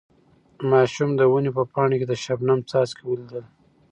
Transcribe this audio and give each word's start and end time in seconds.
ماشوم 0.71 1.09
د 1.15 1.21
ونې 1.31 1.51
په 1.57 1.63
پاڼو 1.71 1.95
کې 1.99 2.05
د 2.07 2.13
شبنم 2.23 2.59
څاڅکي 2.69 3.03
ولیدل. 3.05 3.43